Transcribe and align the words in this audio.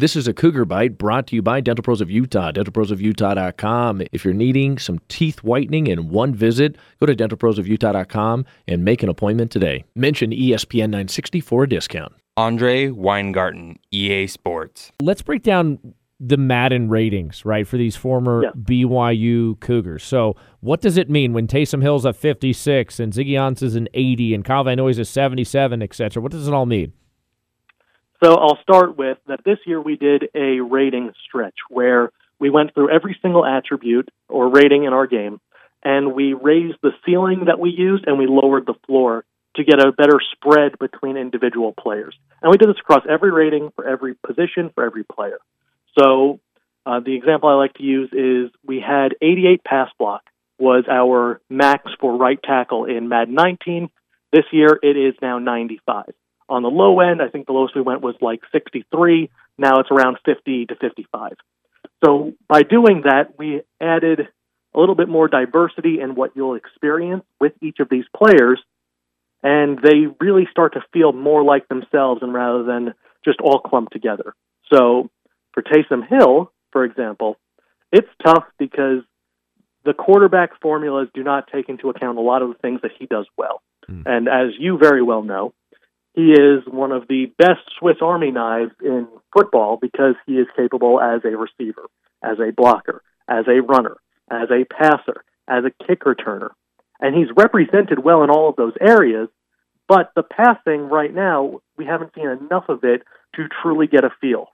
This 0.00 0.16
is 0.16 0.26
a 0.26 0.32
Cougar 0.32 0.64
Bite 0.64 0.96
brought 0.96 1.26
to 1.26 1.36
you 1.36 1.42
by 1.42 1.60
Dental 1.60 1.82
Pros 1.82 2.00
of 2.00 2.10
Utah, 2.10 2.52
dentalprosofutah.com. 2.52 4.00
If 4.12 4.24
you're 4.24 4.32
needing 4.32 4.78
some 4.78 4.98
teeth 5.08 5.44
whitening 5.44 5.88
in 5.88 6.08
one 6.08 6.34
visit, 6.34 6.76
go 7.00 7.04
to 7.04 7.14
dentalprosofutah.com 7.14 8.46
and 8.66 8.82
make 8.82 9.02
an 9.02 9.10
appointment 9.10 9.50
today. 9.50 9.84
Mention 9.94 10.30
ESPN 10.30 10.88
960 10.88 11.40
for 11.42 11.64
a 11.64 11.68
discount. 11.68 12.14
Andre 12.38 12.88
Weingarten, 12.88 13.78
EA 13.90 14.26
Sports. 14.26 14.90
Let's 15.02 15.20
break 15.20 15.42
down 15.42 15.78
the 16.18 16.38
Madden 16.38 16.88
ratings, 16.88 17.44
right, 17.44 17.66
for 17.66 17.76
these 17.76 17.94
former 17.94 18.44
Yeah. 18.44 18.52
BYU 18.56 19.60
Cougars. 19.60 20.02
So, 20.02 20.34
what 20.60 20.80
does 20.80 20.96
it 20.96 21.10
mean 21.10 21.34
when 21.34 21.46
Taysom 21.46 21.82
Hill's 21.82 22.06
a 22.06 22.14
56 22.14 23.00
and 23.00 23.12
Ziggy 23.12 23.32
Ansah's 23.32 23.74
an 23.74 23.86
80 23.92 24.32
and 24.32 24.46
Kyle 24.46 24.64
Van 24.64 24.78
Noy's 24.78 24.98
a 24.98 25.04
77, 25.04 25.82
et 25.82 25.92
cetera? 25.92 26.22
What 26.22 26.32
does 26.32 26.48
it 26.48 26.54
all 26.54 26.64
mean? 26.64 26.94
So 28.22 28.34
I'll 28.34 28.58
start 28.62 28.98
with 28.98 29.18
that 29.28 29.44
this 29.44 29.58
year 29.66 29.80
we 29.80 29.96
did 29.96 30.28
a 30.34 30.60
rating 30.60 31.12
stretch 31.26 31.56
where 31.68 32.10
we 32.38 32.50
went 32.50 32.74
through 32.74 32.90
every 32.90 33.18
single 33.22 33.46
attribute 33.46 34.08
or 34.28 34.50
rating 34.50 34.84
in 34.84 34.92
our 34.92 35.06
game 35.06 35.40
and 35.82 36.12
we 36.12 36.34
raised 36.34 36.76
the 36.82 36.92
ceiling 37.06 37.44
that 37.46 37.58
we 37.58 37.70
used 37.70 38.04
and 38.06 38.18
we 38.18 38.26
lowered 38.26 38.66
the 38.66 38.74
floor 38.86 39.24
to 39.56 39.64
get 39.64 39.80
a 39.80 39.92
better 39.92 40.20
spread 40.32 40.78
between 40.78 41.16
individual 41.16 41.72
players. 41.72 42.14
And 42.42 42.50
we 42.50 42.58
did 42.58 42.68
this 42.68 42.78
across 42.80 43.04
every 43.08 43.32
rating 43.32 43.70
for 43.74 43.88
every 43.88 44.14
position 44.14 44.70
for 44.74 44.84
every 44.84 45.04
player. 45.04 45.38
So 45.98 46.40
uh, 46.86 47.00
the 47.00 47.16
example 47.16 47.48
I 47.48 47.54
like 47.54 47.74
to 47.74 47.82
use 47.82 48.10
is 48.12 48.50
we 48.64 48.80
had 48.86 49.14
88 49.20 49.64
pass 49.64 49.88
block 49.98 50.22
was 50.58 50.84
our 50.90 51.40
max 51.48 51.90
for 52.00 52.16
right 52.16 52.38
tackle 52.42 52.84
in 52.84 53.08
Madden 53.08 53.34
19. 53.34 53.88
This 54.32 54.44
year 54.52 54.78
it 54.82 54.96
is 54.96 55.14
now 55.22 55.38
95. 55.38 56.04
On 56.50 56.62
the 56.62 56.68
low 56.68 56.98
end, 57.00 57.22
I 57.22 57.28
think 57.28 57.46
the 57.46 57.52
lowest 57.52 57.76
we 57.76 57.80
went 57.80 58.02
was 58.02 58.16
like 58.20 58.40
63. 58.50 59.30
Now 59.56 59.78
it's 59.78 59.90
around 59.90 60.18
50 60.24 60.66
to 60.66 60.74
55. 60.74 61.32
So 62.04 62.32
by 62.48 62.62
doing 62.62 63.02
that, 63.04 63.38
we 63.38 63.62
added 63.80 64.28
a 64.74 64.80
little 64.80 64.96
bit 64.96 65.08
more 65.08 65.28
diversity 65.28 66.00
in 66.00 66.16
what 66.16 66.32
you'll 66.34 66.56
experience 66.56 67.24
with 67.40 67.52
each 67.62 67.78
of 67.78 67.88
these 67.88 68.04
players, 68.16 68.60
and 69.42 69.78
they 69.82 70.06
really 70.20 70.48
start 70.50 70.74
to 70.74 70.80
feel 70.92 71.12
more 71.12 71.44
like 71.44 71.68
themselves 71.68 72.22
and 72.22 72.34
rather 72.34 72.64
than 72.64 72.94
just 73.24 73.40
all 73.40 73.60
clumped 73.60 73.92
together. 73.92 74.34
So 74.72 75.08
for 75.52 75.62
Taysom 75.62 76.06
Hill, 76.06 76.52
for 76.72 76.84
example, 76.84 77.36
it's 77.92 78.08
tough 78.24 78.44
because 78.58 79.02
the 79.84 79.94
quarterback 79.94 80.60
formulas 80.60 81.08
do 81.14 81.22
not 81.22 81.48
take 81.52 81.68
into 81.68 81.90
account 81.90 82.18
a 82.18 82.20
lot 82.20 82.42
of 82.42 82.48
the 82.48 82.58
things 82.58 82.80
that 82.82 82.92
he 82.98 83.06
does 83.06 83.26
well. 83.36 83.62
Hmm. 83.86 84.02
And 84.06 84.28
as 84.28 84.50
you 84.58 84.78
very 84.78 85.02
well 85.02 85.22
know, 85.22 85.54
he 86.14 86.32
is 86.32 86.62
one 86.66 86.92
of 86.92 87.06
the 87.08 87.26
best 87.38 87.60
Swiss 87.78 87.96
Army 88.02 88.30
knives 88.30 88.72
in 88.82 89.06
football 89.32 89.78
because 89.80 90.14
he 90.26 90.34
is 90.34 90.46
capable 90.56 91.00
as 91.00 91.20
a 91.24 91.36
receiver, 91.36 91.86
as 92.22 92.38
a 92.40 92.52
blocker, 92.52 93.02
as 93.28 93.44
a 93.46 93.62
runner, 93.62 93.96
as 94.30 94.48
a 94.50 94.64
passer, 94.64 95.24
as 95.46 95.64
a 95.64 95.86
kick 95.86 96.00
returner. 96.00 96.50
And 97.00 97.14
he's 97.14 97.28
represented 97.36 98.02
well 98.02 98.22
in 98.24 98.30
all 98.30 98.48
of 98.48 98.56
those 98.56 98.74
areas, 98.80 99.28
but 99.88 100.10
the 100.14 100.22
passing 100.22 100.82
right 100.82 101.14
now, 101.14 101.60
we 101.76 101.86
haven't 101.86 102.14
seen 102.14 102.28
enough 102.28 102.64
of 102.68 102.84
it 102.84 103.02
to 103.36 103.48
truly 103.62 103.86
get 103.86 104.04
a 104.04 104.10
feel. 104.20 104.48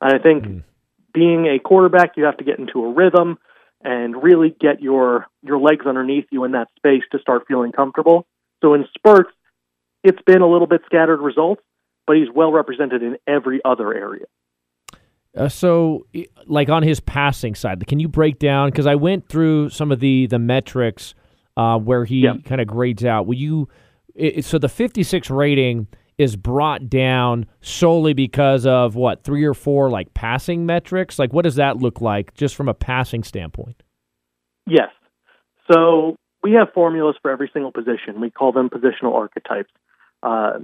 And 0.00 0.12
I 0.12 0.22
think 0.22 0.44
hmm. 0.44 0.58
being 1.14 1.46
a 1.46 1.58
quarterback, 1.58 2.16
you 2.16 2.24
have 2.24 2.36
to 2.38 2.44
get 2.44 2.58
into 2.58 2.84
a 2.84 2.92
rhythm 2.92 3.38
and 3.82 4.22
really 4.22 4.54
get 4.60 4.82
your 4.82 5.26
your 5.42 5.58
legs 5.58 5.86
underneath 5.86 6.26
you 6.30 6.44
in 6.44 6.52
that 6.52 6.68
space 6.76 7.02
to 7.12 7.18
start 7.18 7.44
feeling 7.46 7.72
comfortable. 7.72 8.26
So 8.62 8.74
in 8.74 8.86
spurts, 8.96 9.30
it's 10.06 10.22
been 10.24 10.40
a 10.42 10.46
little 10.48 10.66
bit 10.66 10.82
scattered 10.86 11.20
results, 11.20 11.62
but 12.06 12.16
he's 12.16 12.28
well 12.34 12.52
represented 12.52 13.02
in 13.02 13.16
every 13.26 13.60
other 13.64 13.92
area. 13.92 14.24
Uh, 15.36 15.48
so, 15.50 16.06
like 16.46 16.70
on 16.70 16.82
his 16.82 17.00
passing 17.00 17.54
side, 17.54 17.84
can 17.86 17.98
you 18.00 18.08
break 18.08 18.38
down? 18.38 18.70
Because 18.70 18.86
I 18.86 18.94
went 18.94 19.28
through 19.28 19.68
some 19.70 19.92
of 19.92 20.00
the 20.00 20.26
the 20.28 20.38
metrics 20.38 21.14
uh, 21.56 21.78
where 21.78 22.04
he 22.04 22.20
Yeah. 22.20 22.36
kind 22.44 22.60
of 22.60 22.66
grades 22.66 23.04
out. 23.04 23.26
Will 23.26 23.34
you? 23.36 23.68
i 24.18 24.40
so 24.40 24.58
the 24.58 24.68
56 24.68 25.28
rating 25.28 25.86
is 26.16 26.36
brought 26.36 26.88
down 26.88 27.44
solely 27.60 28.14
because 28.14 28.64
of 28.64 28.94
what 28.94 29.22
three 29.24 29.44
or 29.44 29.52
four 29.52 29.90
like 29.90 30.14
passing 30.14 30.64
metrics. 30.64 31.18
Like, 31.18 31.34
what 31.34 31.42
does 31.42 31.56
that 31.56 31.76
look 31.76 32.00
like 32.00 32.32
just 32.34 32.54
from 32.54 32.68
a 32.70 32.74
passing 32.74 33.22
standpoint? 33.22 33.82
Yes. 34.66 34.88
So 35.70 36.16
we 36.42 36.52
have 36.52 36.68
formulas 36.72 37.16
for 37.20 37.30
every 37.30 37.50
single 37.52 37.72
position. 37.72 38.20
We 38.22 38.30
call 38.30 38.52
them 38.52 38.70
positional 38.70 39.12
archetypes. 39.14 39.70
Uh, 40.22 40.58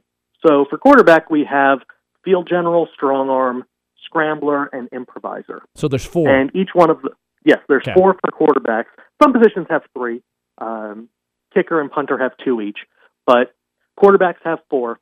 so 0.46 0.64
for 0.68 0.78
quarterback, 0.78 1.30
we 1.30 1.44
have 1.44 1.78
field 2.24 2.48
general, 2.48 2.88
strong 2.94 3.28
arm, 3.30 3.64
scrambler, 4.04 4.66
and 4.66 4.88
improviser. 4.92 5.62
So 5.74 5.88
there's 5.88 6.04
four. 6.04 6.28
And 6.28 6.50
each 6.54 6.70
one 6.74 6.90
of 6.90 7.02
the 7.02 7.10
yes, 7.44 7.58
there's 7.68 7.82
Okay. 7.86 7.94
four 7.94 8.14
for 8.14 8.30
quarterbacks. 8.30 8.86
Some 9.22 9.32
positions 9.32 9.66
have 9.70 9.82
three. 9.96 10.22
Um, 10.58 11.08
kicker 11.54 11.80
and 11.80 11.90
punter 11.90 12.18
have 12.18 12.32
two 12.44 12.60
each, 12.60 12.78
but 13.26 13.54
quarterbacks 13.98 14.42
have 14.44 14.58
four. 14.70 14.98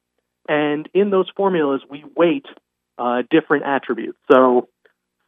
And 0.48 0.88
in 0.94 1.10
those 1.10 1.28
formulas, 1.36 1.82
we 1.88 2.04
weight 2.16 2.46
uh, 2.98 3.22
different 3.30 3.64
attributes. 3.64 4.18
So 4.30 4.68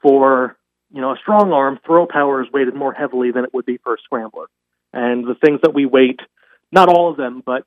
for 0.00 0.56
you 0.92 1.00
know 1.00 1.12
a 1.12 1.16
strong 1.20 1.52
arm, 1.52 1.78
throw 1.86 2.06
power 2.06 2.42
is 2.42 2.48
weighted 2.52 2.74
more 2.74 2.92
heavily 2.92 3.30
than 3.30 3.44
it 3.44 3.54
would 3.54 3.66
be 3.66 3.78
for 3.78 3.94
a 3.94 3.98
scrambler. 4.04 4.46
And 4.92 5.24
the 5.24 5.34
things 5.34 5.60
that 5.62 5.72
we 5.74 5.86
weight, 5.86 6.20
not 6.70 6.88
all 6.88 7.10
of 7.10 7.16
them, 7.16 7.42
but 7.44 7.64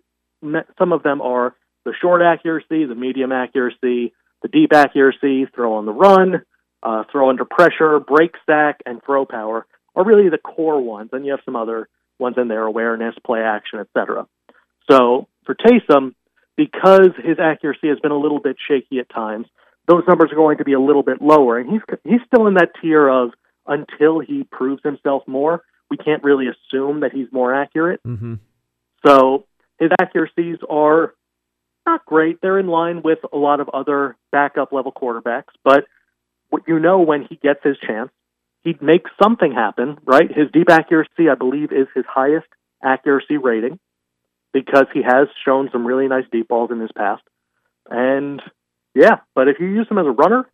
some 0.78 0.91
of 0.91 1.03
them 1.03 1.22
are 1.22 1.56
the 1.85 1.94
short 2.01 2.22
accuracy, 2.22 2.85
the 2.85 2.96
medium 2.96 3.31
accuracy, 3.31 4.13
the 4.41 4.47
deep 4.51 4.73
accuracy, 4.73 5.46
throw 5.53 5.75
on 5.75 5.85
the 5.85 5.91
run, 5.91 6.44
uh, 6.84 7.03
throw 7.12 7.29
under 7.29 7.46
pressure, 7.46 8.00
break 8.00 8.31
sack, 8.46 8.79
and 8.85 9.01
throw 9.03 9.25
power 9.25 9.66
are 9.96 10.06
really 10.06 10.29
the 10.29 10.38
core 10.38 10.81
ones. 10.81 11.09
And 11.13 11.25
you 11.25 11.31
have 11.31 11.41
some 11.46 11.56
other 11.56 11.88
ones 12.19 12.35
in 12.38 12.47
there, 12.47 12.63
awareness, 12.63 13.16
play 13.25 13.41
action, 13.41 13.79
etc. 13.79 14.28
So 14.90 15.28
for 15.46 15.56
Taysom, 15.56 16.16
because 16.57 17.09
his 17.23 17.38
accuracy 17.40 17.90
has 17.90 18.00
been 18.00 18.12
a 18.12 18.17
little 18.17 18.40
bit 18.40 18.57
shaky 18.67 19.00
at 19.00 19.09
times, 19.09 19.47
those 19.88 20.03
numbers 20.07 20.31
are 20.31 20.35
going 20.35 20.57
to 20.57 20.63
be 20.63 20.73
a 20.73 20.79
little 20.79 21.03
bit 21.03 21.22
lower. 21.22 21.59
And 21.59 21.70
he's 21.70 21.82
he's 22.03 22.22
still 22.26 22.47
in 22.47 22.55
that 22.55 22.72
tier 22.82 23.08
of 23.08 23.32
until 23.67 24.20
he 24.20 24.43
proves 24.43 24.82
himself 24.84 25.23
more, 25.28 25.64
we 25.90 25.97
can't 25.97 26.23
really 26.23 26.46
assume 26.47 27.02
that 27.02 27.11
he's 27.14 27.28
more 27.32 27.53
accurate. 27.53 28.02
Mm-hmm. 28.03 28.35
So 29.05 29.46
his 29.79 29.91
accuracies 29.99 30.57
are 30.69 31.13
not 31.85 32.05
great. 32.05 32.41
They're 32.41 32.59
in 32.59 32.67
line 32.67 33.01
with 33.03 33.19
a 33.31 33.37
lot 33.37 33.59
of 33.59 33.69
other 33.69 34.17
backup 34.31 34.72
level 34.72 34.91
quarterbacks, 34.91 35.53
but 35.63 35.85
what 36.49 36.63
you 36.67 36.79
know 36.79 36.99
when 37.01 37.25
he 37.27 37.35
gets 37.35 37.59
his 37.63 37.77
chance, 37.77 38.09
he 38.63 38.75
makes 38.81 39.11
something 39.22 39.51
happen, 39.51 39.97
right? 40.05 40.27
His 40.27 40.49
deep 40.51 40.69
accuracy, 40.69 41.29
I 41.29 41.35
believe, 41.35 41.72
is 41.72 41.87
his 41.93 42.05
highest 42.07 42.47
accuracy 42.83 43.37
rating 43.37 43.79
because 44.53 44.85
he 44.93 45.01
has 45.03 45.27
shown 45.43 45.69
some 45.72 45.85
really 45.85 46.07
nice 46.07 46.23
deep 46.31 46.47
balls 46.47 46.72
in 46.72 46.79
his 46.79 46.91
past. 46.95 47.22
And 47.89 48.41
yeah, 48.95 49.17
but 49.35 49.47
if 49.47 49.59
you 49.59 49.67
use 49.67 49.87
him 49.89 49.97
as 49.97 50.05
a 50.07 50.11
runner, 50.11 50.49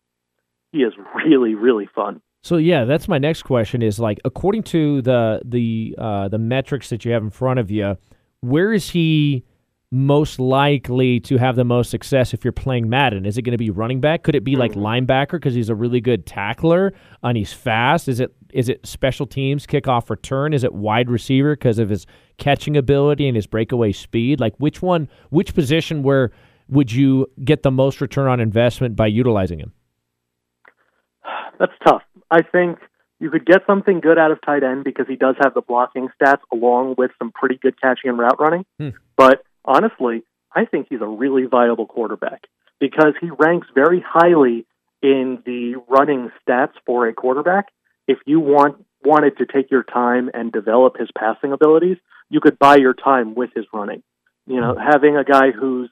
he 0.72 0.78
is 0.78 0.92
really, 1.24 1.54
really 1.54 1.88
fun. 1.94 2.20
So 2.42 2.56
yeah, 2.56 2.84
that's 2.84 3.06
my 3.06 3.18
next 3.18 3.42
question. 3.42 3.82
Is 3.82 4.00
like 4.00 4.18
according 4.24 4.64
to 4.64 5.00
the 5.02 5.40
the 5.44 5.94
uh, 5.96 6.28
the 6.28 6.38
metrics 6.38 6.88
that 6.90 7.04
you 7.04 7.12
have 7.12 7.22
in 7.22 7.30
front 7.30 7.60
of 7.60 7.70
you, 7.70 7.96
where 8.42 8.72
is 8.72 8.90
he 8.90 9.44
most 9.90 10.40
likely 10.40 11.20
to 11.20 11.36
have 11.36 11.54
the 11.54 11.64
most 11.64 11.90
success 11.90 12.32
if 12.32 12.44
you're 12.44 12.52
playing 12.52 12.88
Madden? 12.88 13.26
Is 13.26 13.36
it 13.36 13.42
going 13.42 13.52
to 13.52 13.58
be 13.58 13.70
running 13.70 14.00
back? 14.00 14.22
Could 14.22 14.34
it 14.34 14.42
be 14.42 14.56
like 14.56 14.72
mm. 14.72 14.78
linebacker 15.06 15.32
because 15.32 15.54
he's 15.54 15.68
a 15.68 15.74
really 15.74 16.00
good 16.00 16.26
tackler 16.26 16.94
and 17.22 17.36
he's 17.36 17.52
fast? 17.52 18.08
Is 18.08 18.18
it 18.18 18.34
is 18.52 18.68
it 18.68 18.86
special 18.86 19.26
teams, 19.26 19.66
kickoff 19.66 20.10
return? 20.10 20.54
Is 20.54 20.64
it 20.64 20.74
wide 20.74 21.10
receiver 21.10 21.54
because 21.54 21.78
of 21.78 21.88
his 21.88 22.06
catching 22.38 22.76
ability 22.76 23.26
and 23.26 23.36
his 23.36 23.46
breakaway 23.46 23.92
speed? 23.92 24.40
Like 24.40 24.54
which 24.58 24.82
one, 24.82 25.08
which 25.30 25.54
position 25.54 26.02
where 26.02 26.32
would 26.68 26.90
you 26.90 27.26
get 27.44 27.62
the 27.62 27.70
most 27.70 28.00
return 28.00 28.28
on 28.28 28.40
investment 28.40 28.96
by 28.96 29.06
utilizing 29.06 29.58
him? 29.58 29.72
That's 31.58 31.72
tough. 31.86 32.02
I 32.30 32.40
think 32.40 32.78
you 33.22 33.30
could 33.30 33.46
get 33.46 33.62
something 33.68 34.00
good 34.00 34.18
out 34.18 34.32
of 34.32 34.40
tight 34.44 34.64
end 34.64 34.82
because 34.82 35.06
he 35.08 35.14
does 35.14 35.36
have 35.40 35.54
the 35.54 35.60
blocking 35.60 36.08
stats 36.20 36.40
along 36.52 36.96
with 36.98 37.12
some 37.20 37.30
pretty 37.30 37.56
good 37.56 37.80
catching 37.80 38.10
and 38.10 38.18
route 38.18 38.40
running. 38.40 38.66
Hmm. 38.80 38.88
But 39.16 39.44
honestly, 39.64 40.24
I 40.52 40.64
think 40.64 40.88
he's 40.90 41.00
a 41.00 41.06
really 41.06 41.46
viable 41.46 41.86
quarterback 41.86 42.42
because 42.80 43.14
he 43.20 43.30
ranks 43.30 43.68
very 43.76 44.04
highly 44.04 44.66
in 45.02 45.40
the 45.46 45.76
running 45.88 46.32
stats 46.42 46.72
for 46.84 47.06
a 47.06 47.14
quarterback. 47.14 47.66
If 48.08 48.18
you 48.26 48.40
want 48.40 48.84
wanted 49.04 49.38
to 49.38 49.46
take 49.46 49.70
your 49.70 49.84
time 49.84 50.28
and 50.34 50.50
develop 50.50 50.96
his 50.98 51.08
passing 51.16 51.52
abilities, 51.52 51.98
you 52.28 52.40
could 52.40 52.58
buy 52.58 52.76
your 52.76 52.94
time 52.94 53.36
with 53.36 53.50
his 53.54 53.66
running. 53.72 54.02
You 54.46 54.60
know, 54.60 54.76
having 54.76 55.16
a 55.16 55.24
guy 55.24 55.52
who's 55.52 55.90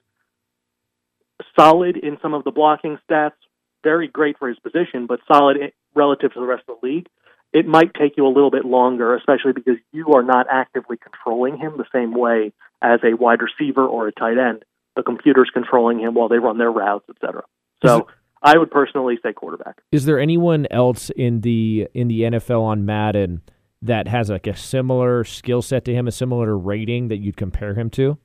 solid 1.56 1.96
in 1.96 2.18
some 2.20 2.34
of 2.34 2.42
the 2.42 2.50
blocking 2.50 2.98
stats, 3.08 3.38
very 3.84 4.08
great 4.08 4.36
for 4.36 4.48
his 4.48 4.58
position, 4.58 5.06
but 5.06 5.20
solid 5.30 5.58
relative 5.94 6.32
to 6.34 6.40
the 6.40 6.46
rest 6.46 6.64
of 6.68 6.76
the 6.80 6.86
league, 6.86 7.06
it 7.52 7.67
might 7.67 7.94
take 7.94 8.17
you 8.17 8.26
a 8.26 8.32
little 8.32 8.50
bit 8.50 8.64
longer, 8.64 9.14
especially 9.17 9.52
because 9.52 9.76
you 9.93 10.14
are 10.14 10.23
not 10.23 10.47
actively 10.50 10.97
controlling 10.97 11.58
him 11.58 11.75
the 11.76 11.87
same 11.93 12.14
way 12.14 12.52
as 12.82 13.00
a 13.05 13.14
wide 13.14 13.41
receiver 13.43 13.85
or 13.85 14.08
a 14.08 14.12
tight 14.12 14.38
end. 14.38 14.64
The 14.97 15.02
computer's 15.02 15.50
controlling 15.52 16.00
him 16.00 16.14
while 16.14 16.29
they 16.29 16.38
run 16.38 16.58
their 16.58 16.70
routes, 16.70 17.06
etc. 17.08 17.43
So 17.85 18.08
I 18.43 18.56
would 18.56 18.70
personally 18.70 19.19
say 19.23 19.32
quarterback. 19.32 19.81
Is 19.93 20.05
there 20.05 20.19
anyone 20.19 20.67
else 20.70 21.11
in 21.11 21.41
the 21.41 21.88
in 21.94 22.08
the 22.08 22.23
NFL 22.23 22.62
on 22.62 22.85
Madden 22.85 23.43
that 23.82 24.08
has 24.08 24.31
like 24.31 24.47
a 24.47 24.56
similar 24.56 25.25
skill 25.25 25.62
set 25.62 25.85
to 25.87 25.94
him, 25.94 26.08
a 26.08 26.12
similar 26.12 26.56
rating 26.56 27.08
that 27.08 27.19
you'd 27.19 27.37
compare 27.37 27.75
him 27.75 27.91
to? 27.91 28.19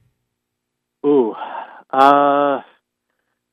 Ooh, 1.06 1.36
uh, 1.92 2.62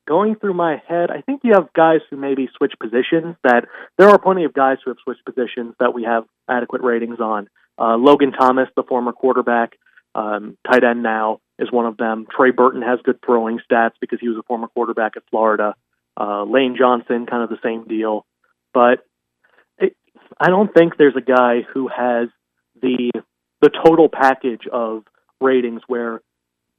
going 0.07 0.35
through 0.35 0.53
my 0.53 0.81
head, 0.87 1.09
I 1.11 1.21
think 1.21 1.41
you 1.43 1.53
have 1.53 1.71
guys 1.73 1.99
who 2.09 2.17
maybe 2.17 2.49
switch 2.57 2.73
positions. 2.79 3.35
That 3.43 3.65
there 3.97 4.09
are 4.09 4.19
plenty 4.19 4.43
of 4.43 4.53
guys 4.53 4.77
who 4.83 4.91
have 4.91 4.97
switched 5.03 5.25
positions 5.25 5.75
that 5.79 5.93
we 5.93 6.03
have 6.03 6.25
adequate 6.49 6.81
ratings 6.81 7.19
on. 7.19 7.47
Uh, 7.79 7.95
Logan 7.97 8.31
Thomas, 8.31 8.69
the 8.75 8.83
former 8.83 9.11
quarterback, 9.11 9.73
um, 10.15 10.57
tight 10.69 10.83
end 10.83 11.03
now, 11.03 11.39
is 11.57 11.71
one 11.71 11.85
of 11.85 11.97
them. 11.97 12.27
Trey 12.35 12.51
Burton 12.51 12.81
has 12.81 12.99
good 13.03 13.19
throwing 13.25 13.59
stats 13.59 13.93
because 13.99 14.19
he 14.19 14.29
was 14.29 14.37
a 14.37 14.43
former 14.43 14.67
quarterback 14.67 15.13
at 15.17 15.23
Florida. 15.29 15.75
Uh, 16.19 16.43
Lane 16.43 16.75
Johnson, 16.77 17.25
kind 17.25 17.43
of 17.43 17.49
the 17.49 17.57
same 17.63 17.87
deal, 17.87 18.25
but 18.71 19.03
it, 19.79 19.95
I 20.39 20.49
don't 20.49 20.71
think 20.71 20.93
there's 20.95 21.15
a 21.15 21.21
guy 21.21 21.61
who 21.73 21.87
has 21.87 22.29
the 22.79 23.11
the 23.61 23.69
total 23.69 24.09
package 24.09 24.67
of 24.71 25.03
ratings 25.41 25.81
where 25.87 26.21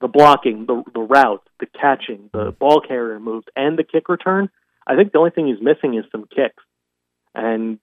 the 0.01 0.09
blocking, 0.09 0.67
the 0.67 0.83
the 0.93 1.01
route, 1.01 1.43
the 1.61 1.67
catching, 1.67 2.31
the 2.33 2.39
mm-hmm. 2.39 2.59
ball 2.59 2.81
carrier 2.81 3.19
moves, 3.19 3.47
and 3.57 3.79
the 3.79 3.85
kick 3.85 4.09
return. 4.09 4.51
I 4.87 4.97
think 4.97 5.13
the 5.13 5.19
only 5.19 5.31
thing 5.31 5.47
he's 5.47 5.63
missing 5.63 5.95
is 5.95 6.05
some 6.13 6.27
kicks, 6.27 6.63
and 7.35 7.79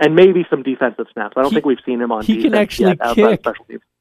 and 0.00 0.16
maybe 0.16 0.44
some 0.50 0.62
defensive 0.62 1.06
snaps. 1.12 1.34
I 1.36 1.42
don't 1.42 1.50
He- 1.50 1.56
think 1.56 1.66
we've 1.66 1.78
seen 1.86 2.00
him 2.00 2.10
on. 2.10 2.24
he 2.24 2.42
can 2.42 2.54
actually 2.54 2.96
kick. 3.14 3.42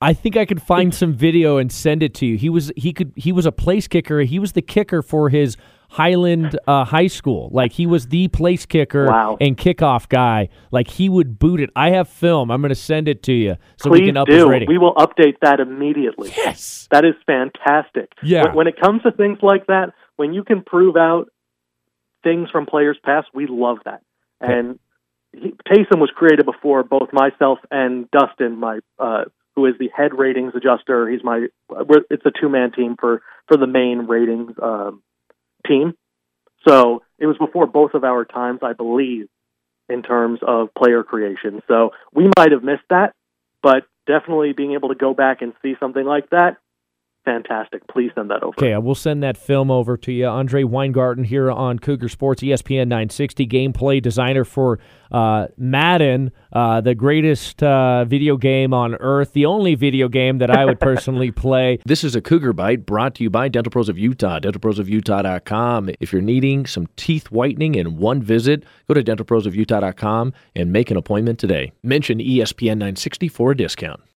I 0.01 0.13
think 0.13 0.35
I 0.35 0.45
could 0.45 0.61
find 0.61 0.93
some 0.93 1.13
video 1.13 1.57
and 1.57 1.71
send 1.71 2.03
it 2.03 2.13
to 2.15 2.25
you. 2.25 2.37
He 2.37 2.49
was 2.49 2.71
he 2.75 2.93
could 2.93 3.13
he 3.15 3.31
was 3.31 3.45
a 3.45 3.51
place 3.51 3.87
kicker. 3.87 4.21
He 4.21 4.39
was 4.39 4.53
the 4.53 4.61
kicker 4.61 5.01
for 5.01 5.29
his 5.29 5.57
Highland 5.93 6.57
uh, 6.65 6.83
High 6.85 7.05
School. 7.07 7.49
Like 7.51 7.71
he 7.73 7.85
was 7.85 8.07
the 8.07 8.27
place 8.29 8.65
kicker 8.65 9.05
Wow. 9.07 9.37
and 9.39 9.55
kickoff 9.55 10.09
guy. 10.09 10.49
Like 10.71 10.87
he 10.89 11.07
would 11.07 11.37
boot 11.37 11.59
it. 11.59 11.69
I 11.75 11.91
have 11.91 12.09
film. 12.09 12.49
I'm 12.49 12.61
going 12.61 12.69
to 12.69 12.75
send 12.75 13.07
it 13.07 13.21
to 13.23 13.33
you 13.33 13.57
so 13.77 13.89
Please 13.91 14.01
we 14.01 14.05
can 14.07 14.17
up 14.17 14.27
his 14.27 14.43
do. 14.43 14.49
rating. 14.49 14.67
We 14.67 14.79
will 14.79 14.95
update 14.95 15.35
that 15.41 15.59
immediately. 15.59 16.29
yes. 16.35 16.87
That 16.91 17.05
is 17.05 17.13
fantastic. 17.27 18.11
Yeah. 18.23 18.45
When, 18.47 18.55
when 18.55 18.67
it 18.67 18.79
comes 18.79 19.03
to 19.03 19.11
things 19.11 19.37
like 19.43 19.67
that, 19.67 19.93
when 20.15 20.33
you 20.33 20.43
can 20.43 20.63
prove 20.63 20.95
out 20.97 21.25
things 22.23 22.49
from 22.49 22.65
players 22.65 22.97
past, 23.03 23.27
we 23.33 23.45
love 23.47 23.77
that. 23.85 24.01
And 24.41 24.79
he, 25.31 25.53
Taysom 25.69 25.99
was 25.99 26.11
created 26.15 26.45
before 26.45 26.83
both 26.83 27.09
myself 27.13 27.59
and 27.69 28.09
Dustin, 28.11 28.59
my 28.59 28.79
uh, 28.97 29.25
who 29.55 29.67
is 29.67 29.75
the 29.79 29.89
head 29.95 30.11
ratings 30.17 30.53
adjuster. 30.55 31.07
He's 31.07 31.23
my. 31.23 31.45
It's 32.09 32.25
a 32.25 32.31
two 32.41 32.49
man 32.49 32.71
team 32.71 32.95
for 32.99 33.21
for 33.47 33.57
the 33.57 33.67
main 33.67 33.99
ratings 34.07 34.51
um, 34.61 35.03
team. 35.67 35.93
So 36.67 37.03
it 37.19 37.25
was 37.25 37.37
before 37.37 37.67
both 37.67 37.93
of 37.93 38.03
our 38.03 38.25
times, 38.25 38.59
I 38.63 38.73
believe, 38.73 39.27
in 39.89 40.01
terms 40.01 40.39
of 40.41 40.73
player 40.73 41.03
creation. 41.03 41.61
So 41.67 41.91
we 42.13 42.29
might 42.37 42.51
have 42.51 42.63
missed 42.63 42.87
that, 42.89 43.13
but 43.61 43.83
definitely 44.07 44.53
being 44.53 44.73
able 44.73 44.89
to 44.89 44.95
go 44.95 45.13
back 45.13 45.41
and 45.41 45.53
see 45.61 45.75
something 45.79 46.05
like 46.05 46.29
that, 46.29 46.57
fantastic. 47.25 47.87
Please 47.87 48.11
send 48.15 48.29
that 48.29 48.43
over. 48.43 48.53
Okay, 48.57 48.73
I 48.73 48.77
will 48.77 48.95
send 48.95 49.23
that 49.23 49.37
film 49.37 49.71
over 49.71 49.97
to 49.97 50.11
you. 50.11 50.27
Andre 50.27 50.63
Weingarten 50.63 51.23
here 51.23 51.51
on 51.51 51.79
Cougar 51.79 52.09
Sports, 52.09 52.41
ESPN 52.41 52.87
960, 52.87 53.47
gameplay 53.47 54.01
designer 54.01 54.43
for 54.43 54.79
uh, 55.11 55.47
Madden, 55.57 56.31
uh, 56.51 56.81
the 56.81 56.95
greatest 56.95 57.61
uh, 57.63 58.05
video 58.05 58.37
game 58.37 58.73
on 58.73 58.95
earth, 58.95 59.33
the 59.33 59.45
only 59.45 59.75
video 59.75 60.07
game 60.07 60.39
that 60.39 60.49
I 60.49 60.65
would 60.65 60.79
personally 60.81 61.31
play. 61.31 61.79
This 61.85 62.03
is 62.03 62.15
a 62.15 62.21
Cougar 62.21 62.53
Bite 62.53 62.85
brought 62.85 63.15
to 63.15 63.23
you 63.23 63.29
by 63.29 63.47
Dental 63.47 63.71
Pros 63.71 63.89
of 63.89 63.97
Utah, 63.97 64.39
dentalprosofutah.com. 64.39 65.91
If 65.99 66.11
you're 66.11 66.21
needing 66.21 66.65
some 66.65 66.87
teeth 66.95 67.31
whitening 67.31 67.75
in 67.75 67.97
one 67.97 68.21
visit, 68.21 68.63
go 68.87 68.93
to 68.93 69.03
dentalprosofutah.com 69.03 70.33
and 70.55 70.71
make 70.71 70.91
an 70.91 70.97
appointment 70.97 71.39
today. 71.39 71.71
Mention 71.83 72.19
ESPN 72.19 72.77
960 72.77 73.27
for 73.29 73.51
a 73.51 73.57
discount. 73.57 74.03